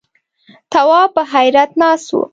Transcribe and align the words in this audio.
تواب 0.71 1.09
په 1.15 1.21
حيرت 1.31 1.71
ناست 1.81 2.07
و. 2.13 2.17